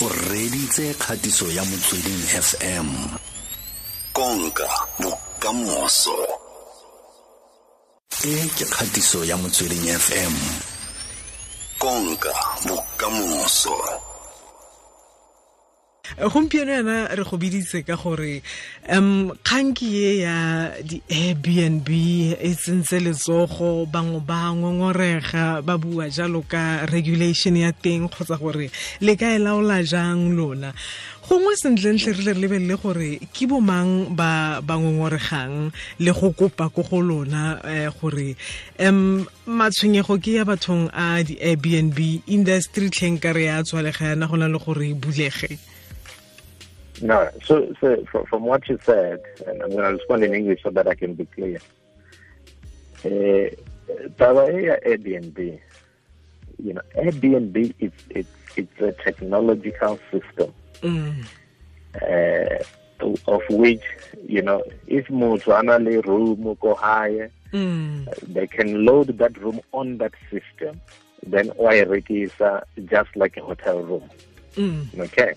[0.00, 2.88] o reditse kgatiso ya motsweding fm
[4.12, 6.18] konka bokamoso.
[8.24, 10.34] E ke kgatiso ya motsweding fm
[11.78, 12.34] konka
[12.66, 13.74] bokamoso
[16.16, 18.42] gompieno yana re go biditse ka gore
[18.88, 21.88] um kganki ye ya di-airbnb
[22.40, 28.70] e tsentse letsogo bangwe ba ngongorega ba bua jalo ka regulation ya teng kgotsa gore
[29.00, 30.72] le ka e laola jang lona
[31.28, 34.62] gongwe re le re lebelele gore ke bomang ba
[36.00, 38.34] le go kopa ko go lona um gore
[38.80, 42.88] um matshwenyego ke ya bathong a di-airbnb industry
[43.44, 45.58] ya tswalega yana go na le gore bulege
[47.00, 50.70] No, so, so from what you said, and I'm going to respond in English so
[50.70, 51.60] that I can be clear.
[53.04, 53.54] Uh,
[54.18, 55.60] Airbnb,
[56.58, 61.24] you know, Airbnb is it's it's a technological system mm.
[62.02, 62.64] uh,
[63.26, 63.82] of which
[64.26, 68.32] you know if Mutuanali room go higher, mm.
[68.34, 70.80] they can load that room on that system.
[71.26, 74.08] Then it is uh, just like a hotel room.
[74.54, 74.98] Mm.
[75.00, 75.34] Okay.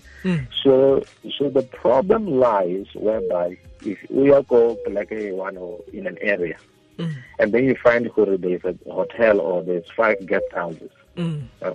[0.62, 1.04] So
[1.38, 6.18] so the problem lies whereby if we are go like a one or in an
[6.20, 6.56] area
[6.98, 7.14] Mm.
[7.38, 10.90] and then you find where there's a hotel or there's five guest houses.
[11.16, 11.44] Mm.
[11.62, 11.74] uh,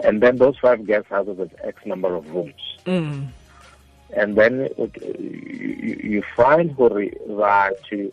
[0.00, 2.71] and then those five guest houses have X number of rooms.
[2.86, 3.28] Mm.
[4.14, 4.68] And then
[5.08, 6.90] you, you find where
[7.28, 8.12] that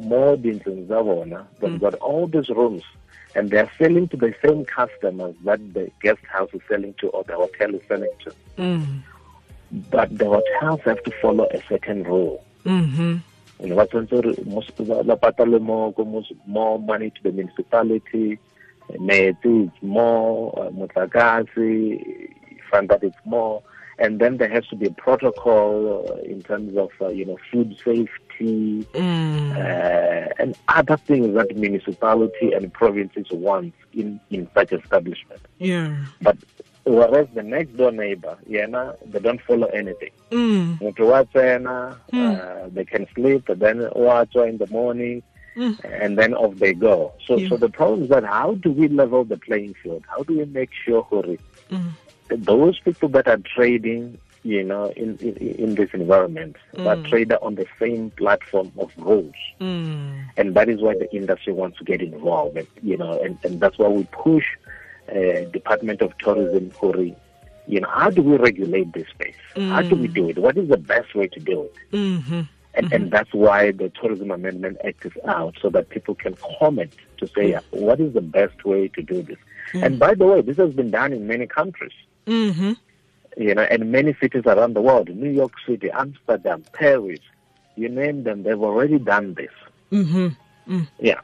[0.00, 1.80] more than Zavona, they've Mm.
[1.80, 2.82] got all these rooms
[3.34, 7.24] and they're selling to the same customers that the guest house is selling to or
[7.24, 8.32] the hotel is selling to.
[8.58, 9.00] Mm.
[9.90, 12.44] But the hotels have to follow a certain rule.
[12.64, 13.18] Mm-hmm.
[13.62, 13.92] Know, what
[15.60, 15.94] more,
[16.46, 18.38] more money to the municipality,
[18.92, 23.62] metsi it's more, uh, motlakase, find that it's more.
[24.00, 27.38] And then there has to be a protocol uh, in terms of, uh, you know,
[27.50, 29.50] food safety, Mm.
[29.54, 35.42] uh, and other things that municipality and provinces want in, in such establishment.
[35.58, 35.94] Yeah.
[36.22, 36.38] But
[36.84, 40.12] whereas the next door neighbor, yeah, they don't follow anything.
[40.30, 40.78] Mm.
[40.80, 42.40] Mtu wa tsena, Mm.
[42.40, 45.22] uh, they can sleep, and then watswa in the morning,
[45.56, 45.76] Mm.
[46.02, 47.12] and then off they go.
[47.26, 47.50] So, Yeah.
[47.50, 50.02] so the problem is that how do we level the playing field?
[50.08, 51.38] How do we make sure Hori,
[51.70, 51.90] Mm.
[52.30, 57.04] Those people that are trading, you know, in in, in this environment, are Mm.
[57.08, 60.24] trader on the same platform of rules, Mm.
[60.36, 62.56] and that is why the industry wants to get involved.
[62.56, 64.46] And, you know, and, and that's why we push
[65.14, 67.14] uh, Department of Tourism, Hori.
[67.66, 69.34] You know, how do we regulate this space?
[69.56, 70.14] How do we Mm.
[70.14, 70.38] do it?
[70.38, 71.74] What is the best way to do it?
[71.92, 72.40] Mm-hmm.
[72.74, 76.92] And, and that's why the Tourism Amendment Act is out, so that people can comment
[77.18, 79.38] to say what is the best way to do this.
[79.74, 81.92] And by the way, this has been done in many countries,
[82.26, 82.72] Mm-hmm.
[83.36, 85.08] you know, and many cities around the world.
[85.08, 87.20] New York City, Amsterdam, Paris,
[87.76, 89.52] you name them, they've already done this.
[89.92, 90.28] Mm-hmm.
[91.00, 91.18] Yeah.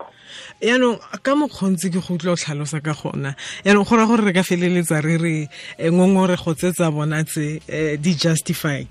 [0.59, 4.33] yaanong ka mokgontsi ke go utlwa o tlhalosa ka gona yaanong go raya gore re
[4.35, 5.47] ka feleletsa re re
[5.79, 8.91] eh, ngongorego tse tsa bona tse eh, di-justified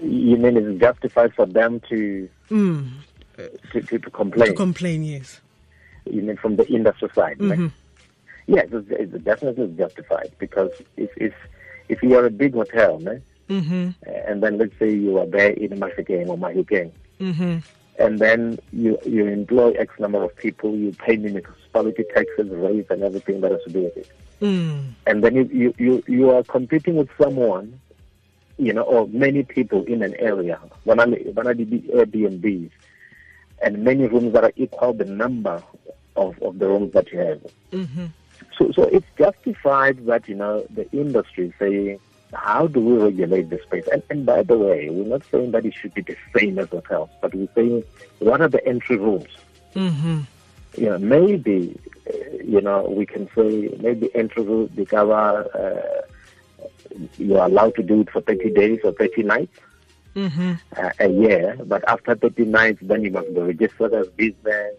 [0.00, 2.86] You mean it's justified for them to mm.
[3.72, 4.54] to, to, to to complain?
[4.54, 5.40] complain yes
[6.06, 7.42] you mean from the industry side?
[7.42, 7.72] right?
[8.48, 8.56] Mhm.
[8.56, 11.34] Yes, it's, it's definitely justified because if if
[11.88, 13.90] if you are a big hotel, né, mm-hmm.
[14.28, 16.90] and then let's say you are there in Mahikeng or Mahikeng,
[17.20, 17.58] Mm-hmm.
[17.98, 23.02] and then you you employ X number of people, you pay municipality taxes, rates, and
[23.02, 24.08] everything that has to do with it,
[24.40, 24.94] Mm.
[25.06, 27.78] and then you you you, you are competing with someone,
[28.56, 30.94] you know, or many people in an area, of the
[31.34, 32.70] one of the Airbnbs,
[33.62, 35.62] and many rooms that are equal the number
[36.16, 37.40] of, of the rooms that you have.
[37.72, 38.06] Mm-hmm.
[38.56, 41.98] So, so it's justified that you know the industry is saying,
[42.32, 43.86] how do we regulate the space?
[43.92, 46.68] And, and by the way, we're not saying that it should be the same as
[46.68, 47.84] hotels, but we're saying
[48.18, 49.28] what are the entry rules?
[49.74, 50.20] Mm-hmm.
[50.76, 51.78] You know, maybe
[52.08, 56.02] uh, you know we can say maybe entry rules because uh,
[57.18, 59.58] you are allowed to do it for 30 days or 30 nights
[60.16, 60.54] Mm-hmm.
[60.76, 64.74] uh, a year, but after 30 nights, then you must be registered as business,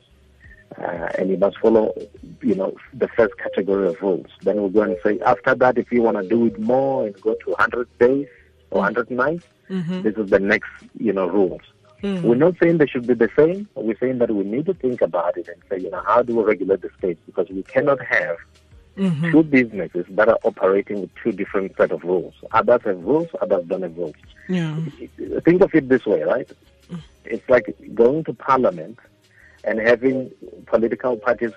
[0.77, 1.93] uh, and you must follow,
[2.41, 4.27] you know, the first category of rules.
[4.41, 7.19] Then we're going to say after that, if you want to do it more and
[7.21, 8.27] go to 100 days
[8.71, 10.01] or 100 nights, Mm-hmm.
[10.01, 10.69] this is the next,
[10.99, 11.61] you know, rules.
[12.03, 12.23] Mm.
[12.23, 13.69] We're not saying they should be the same.
[13.75, 16.35] We're saying that we need to think about it and say, you know, how do
[16.35, 17.15] we regulate the space?
[17.25, 18.35] Because we cannot have
[18.97, 19.31] Mm-hmm.
[19.31, 22.33] two businesses that are operating with two different set of rules.
[22.51, 24.15] Others have rules, others don't have rules.
[24.49, 24.75] Yeah.
[25.45, 26.51] Think of it this way, right?
[27.23, 28.99] It's like going to parliament
[29.63, 30.31] and having
[30.65, 31.53] political parties,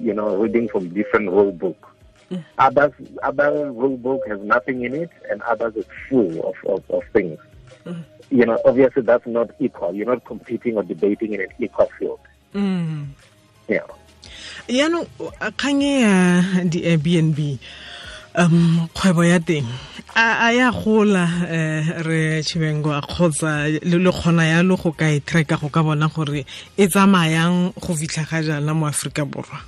[0.00, 1.88] you know, reading from different rule book.
[2.58, 2.92] Others,
[3.22, 7.38] other rule book has nothing in it, and others is full of, of, of things.
[8.30, 9.94] You know, obviously that's not equal.
[9.94, 12.20] You're not competing or debating in an equal field.
[12.54, 13.06] mm.
[13.68, 13.86] Yeah.
[14.66, 15.06] yaanong
[15.54, 16.14] kgang e ya
[16.66, 17.38] di-airbnb
[18.36, 19.66] um kgwebo ya teng
[20.14, 25.56] a ya gola um re chibengo a kgotsa le kgona yalo go ka e tracker
[25.56, 26.44] go ka bona gore
[26.76, 29.60] e tsamayang go fitlha ga jaana mo aforika borwa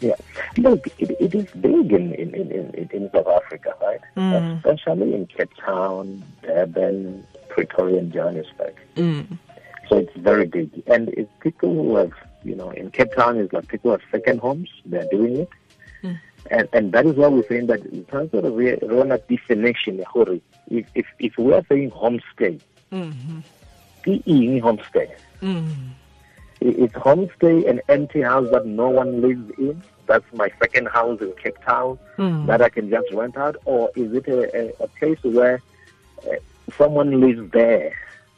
[0.00, 0.14] Yeah.
[0.56, 4.00] Look, it, it is big in, in, in, in, South Africa, right?
[4.16, 4.58] Mm.
[4.58, 8.76] Especially in Cape Town, Durban, Pretoria, and Johannesburg.
[8.94, 9.26] mm.
[9.88, 10.70] So it's very big.
[10.86, 12.12] And it's people who have,
[12.44, 15.50] you know, in Cape Town, it's like people have second homes, they're doing it.
[16.50, 18.76] And, and that is why we're saying that in terms of the real
[19.28, 20.04] definition,
[20.70, 22.60] if, if, if we are saying homestay,
[22.92, 23.42] Mhm.
[24.06, 25.10] eng homestay?
[25.42, 25.70] Mm.
[26.60, 29.82] It's homestay an empty house that no one lives in.
[30.06, 32.46] That's my second house in Cape Town Mm.
[32.46, 35.60] that I can just rent out, or is it a, a, a place where
[36.26, 36.36] uh,
[36.76, 37.92] someone lives there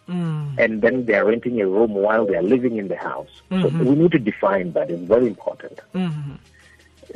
[0.09, 0.59] Mm.
[0.59, 3.31] and then they're renting a room while they're living in the house?
[3.51, 3.85] So Mhm.
[3.85, 4.91] we need to define that.
[4.91, 5.79] It's very important.
[5.95, 6.39] Mhm.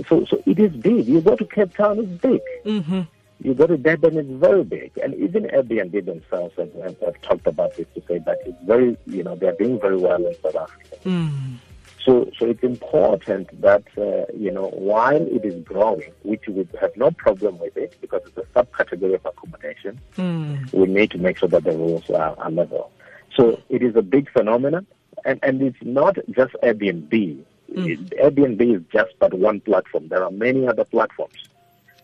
[0.09, 1.07] So, so it is big.
[1.07, 2.41] You go to Cape Town, it's big.
[2.65, 3.07] Mhm.
[3.43, 4.93] You go to Durban, it's very big.
[5.03, 8.97] And even Airbnb themselves have, have, have talked about this to say that it's very,
[9.07, 10.97] you know, they're doing very well in South Africa.
[11.05, 11.57] Mm.
[12.05, 16.95] So, so it's important that uh, you know while it is growing, which we have
[16.97, 20.73] no problem with it because it's a subcategory of accommodation, Mm.
[20.73, 22.91] we need to make sure that the rules are, are level.
[23.35, 24.87] So it is a big phenomenon,
[25.25, 27.39] and, and it's not just Airbnb.
[27.69, 30.09] It- Airbnb is just but one platform.
[30.09, 31.37] There are many other platforms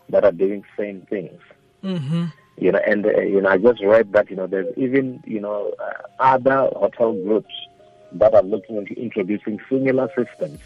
[0.09, 1.39] that are doing same things.
[1.83, 2.31] Mhm.
[2.57, 5.39] You know, and uh, you know, I just read that you know there's even you
[5.39, 7.53] know uh, other hotel groups
[8.13, 10.59] that are looking into introducing similar systems,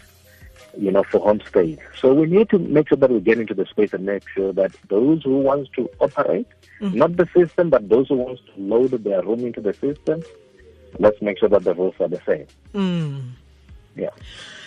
[0.76, 1.78] you know, for homestays.
[2.00, 4.52] So we need to make sure that we get into the space and make sure
[4.52, 6.48] that those who wants to operate,
[6.80, 10.22] not the system, but those who wants to load their room into the system,
[10.98, 12.46] let's make sure that the rules are the same.
[12.74, 13.22] Mm.
[13.94, 14.10] Yeah.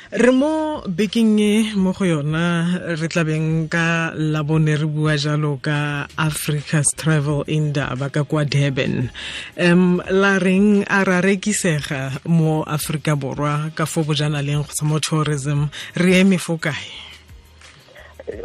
[0.09, 2.65] Re mo bekeng e mo go yona
[2.97, 9.13] re tlabeng ka labone re bua jalo ka africa's travel indaba ka kwa durban
[9.61, 15.69] um la reng a ra rekisega mo aforika borwa ka fo bojanaleng kgotsa mo tourism
[15.93, 16.89] re eme fo kae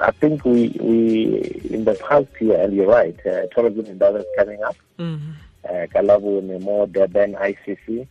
[0.01, 4.25] I think we, we in the past year, and you're right, uh, tourism in is
[4.33, 4.77] coming up.
[4.97, 5.35] Mm -hmm.
[5.69, 8.09] uh, Kalabu, Nemo, Durban, ICC.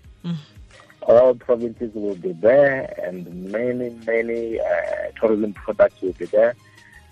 [1.07, 6.55] All provinces will be there, and many, many uh, tourism products will be there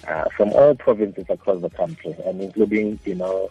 [0.08, 3.50] uh, from all provinces across the country, and including, you know,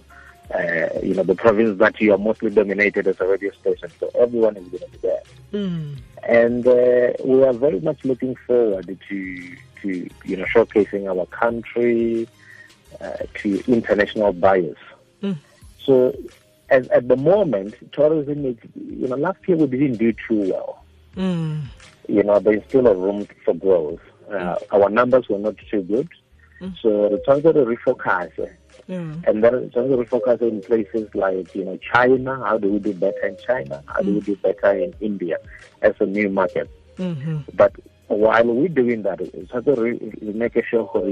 [0.54, 3.88] uh, you know, the province that you are mostly dominated as a radio station.
[4.00, 5.22] So everyone is going to be there,
[5.52, 5.96] Mm.
[6.28, 12.28] and uh, we are very much looking forward to, to you know, showcasing our country
[13.00, 14.76] uh, to international buyers.
[15.22, 15.36] Mm.
[15.84, 16.14] So
[16.70, 20.84] as, at the moment, tourism is, you know, last year we didn't do too well.
[21.16, 21.62] Mm.
[22.08, 24.00] You know, there's still a room for growth.
[24.32, 26.08] Uh, our numbers were not too good.
[26.82, 28.32] So the chance to refocus,
[28.88, 29.24] Mm.
[29.26, 32.36] and then the chance to refocus in places like, you know, China.
[32.44, 33.82] How do we do better in China?
[33.86, 35.38] How do we do better in India
[35.82, 36.68] as a new market?
[36.98, 37.44] Mhm.
[37.54, 37.72] But
[38.08, 41.02] while we're doing that, it's also re- making sure for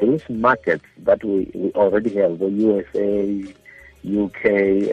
[0.00, 3.44] these markets that we, we already have, the USA,
[4.08, 4.44] UK,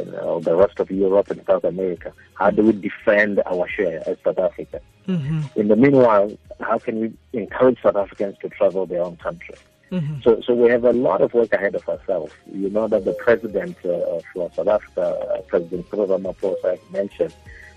[0.01, 4.01] and uh, the rest of Europe and South America, how do we defend our share
[4.07, 4.79] as South Africa?
[5.07, 5.55] Mhm.
[5.55, 9.55] In the meanwhile, how can we encourage South Africans to travel their own country?
[9.91, 10.23] Mhm.
[10.23, 12.33] So, so we have a lot of work ahead of ourselves.
[12.51, 17.33] You know that the president uh, of uh, South Africa, uh, President Cyril Ramaphosa, mentioned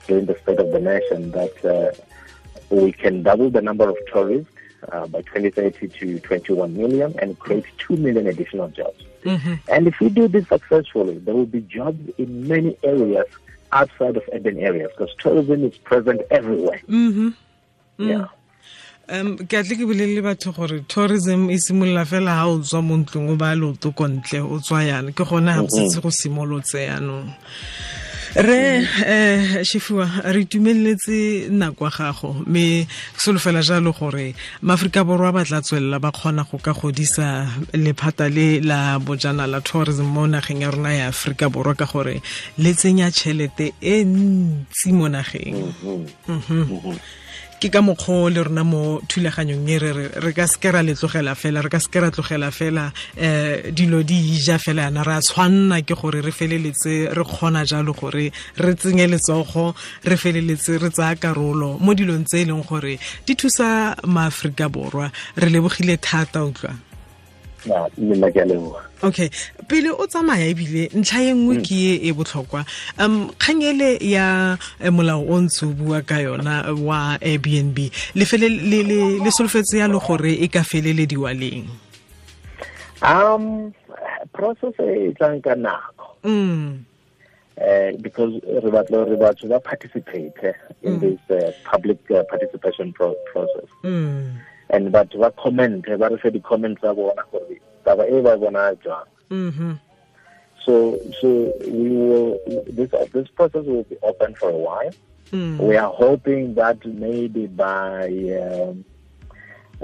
[0.07, 1.93] during the State of the Nation that uh,
[2.75, 4.51] we can double the number of tourists
[4.93, 9.05] uh, by 2030 to 21 million and create 2 million additional jobs.
[9.29, 9.59] Mhm.
[9.69, 13.29] And if we do this successfully, there will be jobs in many areas
[13.73, 16.81] outside of urban areas because tourism is present everywhere.
[16.89, 17.33] Mm -hmm.
[17.99, 18.09] mm.
[18.09, 18.29] Yeah.
[19.09, 22.97] um ke atle ke bolelele batho gore tourism e simolola fela ga o tswa mo
[22.97, 27.33] ntlong o ba leoto kontle o tswa yana ke gone ga setse go simolotse yanong
[28.37, 32.45] re um shefiwa re itumeletse nako ya gago.
[32.45, 38.29] Ke solofela jalo gore maaforika borwa ba tla tswelela ba kgona go ka godisa lephata
[38.29, 42.23] le la bojana la tourism mo nageng ya rona ya aforika borwa ka gore
[42.59, 45.73] le tsenya tšhelete e ntsi mo nageng
[47.61, 49.91] ke ka mokgwa le rona mo thulaganyong e re
[50.25, 54.15] re ka seke ra letlogela fela re ka seke ra tlogela fela um dilo di
[54.39, 55.03] ija fela yana.
[55.03, 58.31] Re a tshwanna ke gore re feleletse re kgona jalo gore
[58.63, 59.75] re tsenye letsogo
[60.05, 65.11] re feleletse re tsaya karolo mo dilong tse e leng gore di thusa maaforika borwa.
[65.37, 66.71] Re lebogile thata utlwa.
[66.71, 66.88] ya
[67.99, 69.31] nna ke a leboga okay
[69.69, 72.65] pele o tsamaya ebile ntlha e nngwe ke e e botlhokwa.
[72.99, 77.79] Um kgang ele ya eh, molao o ntse o bua ka yona wa airbnb.
[78.15, 81.69] Le fele le le- le solofetse yalo gore e ka felelediwa leng?
[83.03, 83.73] Um
[84.33, 86.17] process e tlang ka nako.
[86.25, 86.85] Mm.
[87.59, 90.33] Uh, because re batla re batho ba participate
[90.83, 93.69] in in this uh, public uh, participation pro process.
[93.85, 94.39] Mm
[94.71, 98.75] and batho ba comment ba re fe di-comments tsa bona gore taba e ba bona
[98.83, 99.79] jwang mhm
[100.65, 101.29] so so
[101.67, 104.93] we will this this process will be open for a while.
[105.33, 105.59] Mm.
[105.59, 108.09] We are hoping that maybe by
[108.43, 108.85] um,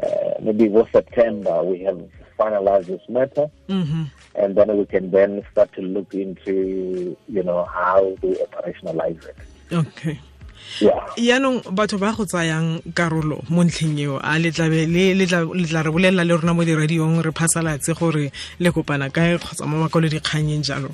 [0.02, 2.00] uh, maybe for September we have
[2.38, 3.48] finalized this matter.
[3.68, 9.24] Mhm and then we can then start to look into you know how to operationalize
[9.24, 9.36] it.
[9.72, 10.20] Okay
[11.16, 16.34] yaanong batho ba go tsayang karolo mo ntlheng eo a le tla re bolelela le
[16.34, 20.90] rona mo diradiong re phasalatse gore le kopana kae kgotsa mo makwalodikganyeng jalo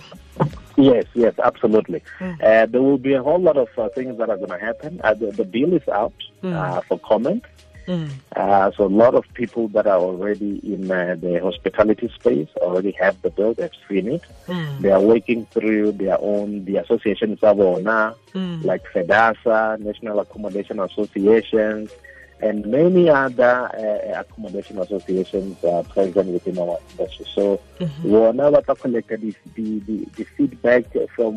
[0.77, 2.03] Yes, yes, absolutely.
[2.21, 4.99] Uh, there will be a whole lot of uh, things that are going to happen.
[5.05, 7.45] Uh, the, the bill is out uh, for comment.
[7.91, 8.09] Mm.
[8.37, 12.93] Uh, so a lot of people that are already in uh, the hospitality space already
[13.03, 13.53] have the bill.
[13.55, 14.23] They've seen it.
[14.47, 14.81] Mm.
[14.83, 18.65] They are working through their own the associations of ONA, Mm.
[18.65, 21.91] like FEDHASA, National Accommodation Associations,
[22.41, 27.27] and many other uh, accommodation associations uh, present within our industry.
[27.35, 27.61] So
[28.05, 30.85] we are now collect the, the, the, the feedback
[31.17, 31.35] from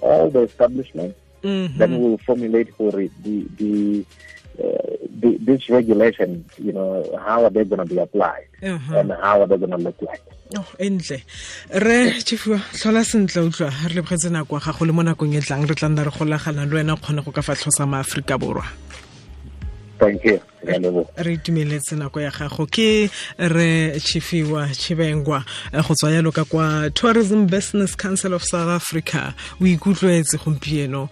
[0.00, 1.18] all the establishments.
[1.42, 1.76] Mhm.
[1.76, 4.04] Then we'll formulate for it the the,
[4.62, 6.44] uh, the this regulation.
[6.58, 8.98] You know, how are they going to be applied, Uh-huh.
[8.98, 10.22] and how are they going to look like?
[10.56, 11.18] Oh, e ntle
[11.84, 15.66] re chiefua tlhola sentle utlwa re lebogetse nako ya gago le mo nakong e tlang
[15.68, 18.64] re tla nna re golagana le wena kgone go ka fa tlhosa maaforika borwa
[19.98, 20.40] Thank you.
[21.16, 26.90] Re itumeletse nako ya gago ke re chifiwa chibengwa eh, go tswa yalo ka kwa
[26.94, 31.08] tourism business council of south africa o ikutlwetse gompieno